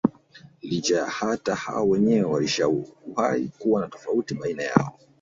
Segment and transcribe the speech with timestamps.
[0.63, 4.99] Licha hata hao wenyewe walishawahi kuwa na tofauti baina yao